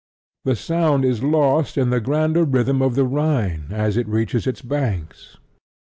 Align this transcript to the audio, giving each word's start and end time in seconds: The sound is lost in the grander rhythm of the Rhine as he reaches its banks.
The 0.45 0.55
sound 0.55 1.05
is 1.05 1.21
lost 1.21 1.77
in 1.77 1.91
the 1.91 1.99
grander 2.01 2.43
rhythm 2.43 2.81
of 2.81 2.95
the 2.95 3.05
Rhine 3.05 3.65
as 3.69 3.93
he 3.93 4.01
reaches 4.01 4.47
its 4.47 4.63
banks. 4.63 5.37